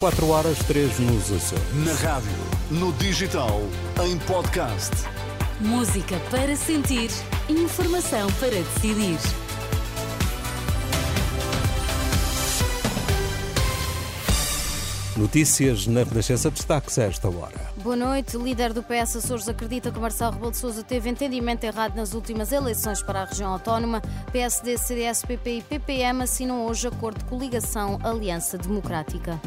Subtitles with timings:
[0.00, 1.84] 4 horas 3 nos Açores.
[1.84, 2.30] Na rádio,
[2.70, 3.60] no digital,
[4.06, 4.92] em podcast.
[5.58, 7.10] Música para sentir,
[7.48, 9.18] informação para decidir.
[15.16, 17.58] Notícias na Renascença destaques a esta hora.
[17.78, 18.36] Boa noite.
[18.36, 22.14] O líder do PS Açores acredita que Marcelo Rebelo de Sousa teve entendimento errado nas
[22.14, 24.00] últimas eleições para a região autónoma.
[24.30, 29.40] PSD, CDS, PP e PPM assinam hoje acordo de coligação Aliança Democrática.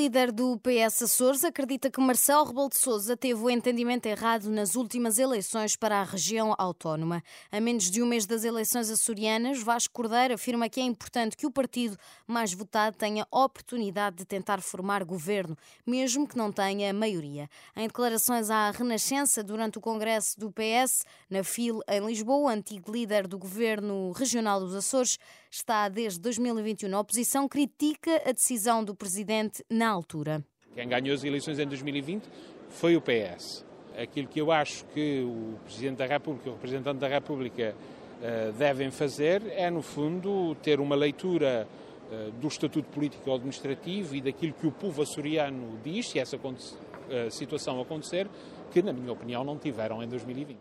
[0.00, 4.74] Líder do PS Açores acredita que Marcelo Rebelo de Sousa teve o entendimento errado nas
[4.74, 7.22] últimas eleições para a região autónoma.
[7.52, 11.46] A menos de um mês das eleições açorianas, Vasco Cordeiro afirma que é importante que
[11.46, 15.54] o partido mais votado tenha oportunidade de tentar formar governo,
[15.86, 17.46] mesmo que não tenha maioria.
[17.76, 22.90] Em declarações à Renascença durante o congresso do PS, na FIL em Lisboa, o antigo
[22.90, 25.18] líder do governo regional dos Açores
[25.50, 30.44] está desde 2021 na oposição, critica a decisão do presidente na altura.
[30.74, 32.24] Quem ganhou as eleições em 2020
[32.68, 33.64] foi o PS.
[34.00, 38.90] Aquilo que eu acho que o Presidente da República o representante da República uh, devem
[38.90, 41.66] fazer é, no fundo, ter uma leitura
[42.10, 47.30] uh, do Estatuto Político Administrativo e daquilo que o povo açoriano diz, se essa uh,
[47.30, 48.28] situação acontecer,
[48.70, 50.56] que, na minha opinião, não tiveram em 2020.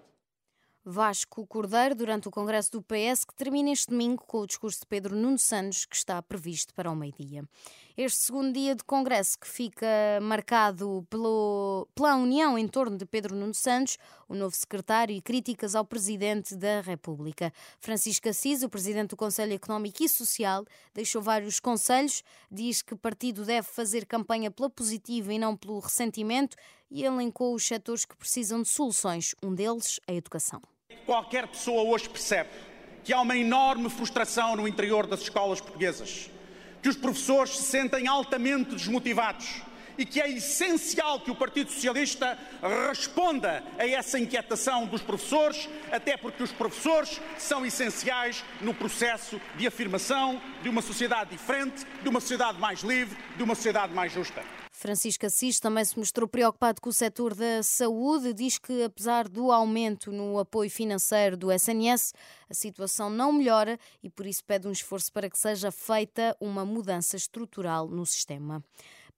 [0.91, 4.87] Vasco Cordeiro durante o Congresso do PS, que termina este domingo com o discurso de
[4.87, 7.43] Pedro Nuno Santos, que está previsto para o meio-dia.
[7.95, 9.85] Este segundo dia de Congresso, que fica
[10.19, 15.75] marcado pelo, pela união em torno de Pedro Nuno Santos, o novo secretário, e críticas
[15.75, 17.53] ao Presidente da República.
[17.79, 22.97] Francisco Assis, o Presidente do Conselho Económico e Social, deixou vários conselhos, diz que o
[22.97, 26.57] partido deve fazer campanha pela positiva e não pelo ressentimento,
[26.89, 30.59] e elencou os setores que precisam de soluções, um deles a educação.
[31.09, 32.51] Qualquer pessoa hoje percebe
[33.03, 36.29] que há uma enorme frustração no interior das escolas portuguesas,
[36.83, 39.63] que os professores se sentem altamente desmotivados
[39.97, 42.37] e que é essencial que o Partido Socialista
[42.87, 49.65] responda a essa inquietação dos professores, até porque os professores são essenciais no processo de
[49.65, 54.43] afirmação de uma sociedade diferente, de uma sociedade mais livre, de uma sociedade mais justa.
[54.79, 58.33] Francisco Assis também se mostrou preocupado com o setor da saúde.
[58.33, 62.13] Diz que, apesar do aumento no apoio financeiro do SNS,
[62.49, 66.63] a situação não melhora e, por isso, pede um esforço para que seja feita uma
[66.63, 68.63] mudança estrutural no sistema.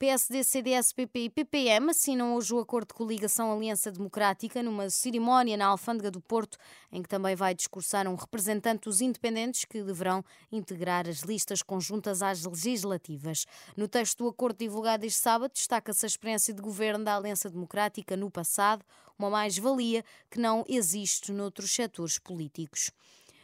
[0.01, 5.55] PSD, CDS, PP e PPM assinam hoje o acordo de coligação Aliança Democrática numa cerimónia
[5.55, 6.57] na Alfândega do Porto,
[6.91, 12.23] em que também vai discursar um representante dos independentes que deverão integrar as listas conjuntas
[12.23, 13.45] às legislativas.
[13.77, 18.17] No texto do acordo divulgado este sábado, destaca-se a experiência de governo da Aliança Democrática
[18.17, 18.83] no passado,
[19.19, 22.89] uma mais-valia que não existe noutros setores políticos.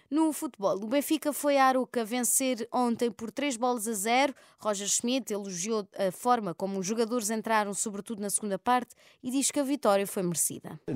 [0.10, 4.34] No futebol, o Benfica foi a Aruca vencer ontem por 3 bolas a 0.
[4.58, 9.52] Roger Schmidt elogiou a forma como os jogadores entraram, sobretudo na segunda parte, e diz
[9.52, 10.80] que a vitória foi merecida.
[10.88, 10.94] Uh,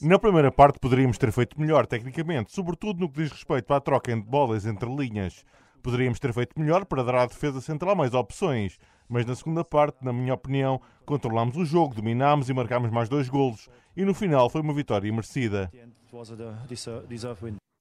[0.00, 4.12] na primeira parte poderíamos ter feito melhor tecnicamente, sobretudo no que diz respeito à troca
[4.12, 5.44] de bolas entre linhas.
[5.82, 8.78] Poderíamos ter feito melhor para dar à defesa central mais opções,
[9.08, 13.28] mas na segunda parte, na minha opinião, controlámos o jogo, dominámos e marcámos mais dois
[13.28, 15.70] golos, e no final foi uma vitória merecida.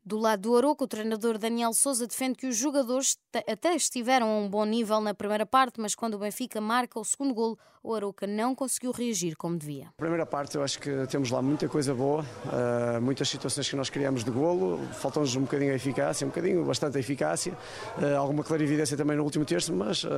[0.03, 4.38] Do lado do Aroca, o treinador Daniel Souza defende que os jogadores até estiveram a
[4.39, 7.94] um bom nível na primeira parte, mas quando o Benfica marca o segundo golo, o
[7.94, 9.90] Aroca não conseguiu reagir como devia.
[9.97, 13.91] Primeira parte, eu acho que temos lá muita coisa boa, uh, muitas situações que nós
[13.91, 17.53] criamos de golo, faltou-nos um bocadinho a eficácia, um bocadinho, bastante a eficácia,
[18.00, 20.09] uh, alguma clarividência também no último terço, mas uh,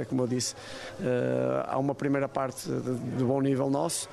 [0.00, 0.54] é como eu disse,
[1.66, 4.10] há uma primeira parte de, bom nível nosso,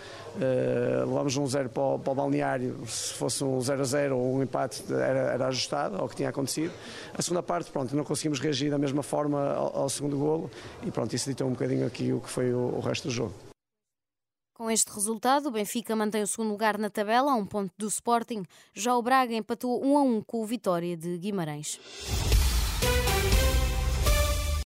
[1.08, 4.82] levamos um zero para o, balneário, se fosse um 0 a 0 ou um empate
[5.10, 6.74] era, era ajustado ao que tinha acontecido.
[7.14, 10.50] A segunda parte, pronto, não conseguimos reagir da mesma forma ao, ao segundo golo
[10.86, 13.34] e pronto, isso ditou um bocadinho aqui o que foi o, o resto do jogo.
[14.60, 17.88] Com este resultado, o Benfica mantém o segundo lugar na tabela, a um ponto do
[17.88, 18.44] Sporting.
[18.74, 21.80] Já o Braga empatou 1 a 1 com o Vitória de Guimarães.